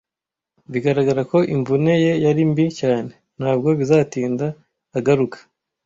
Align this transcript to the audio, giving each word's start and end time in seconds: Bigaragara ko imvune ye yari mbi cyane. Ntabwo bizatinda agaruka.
Bigaragara 0.71 1.21
ko 1.31 1.37
imvune 1.55 1.93
ye 2.05 2.13
yari 2.25 2.41
mbi 2.51 2.65
cyane. 2.79 3.11
Ntabwo 3.39 3.67
bizatinda 3.79 4.45
agaruka. 4.97 5.37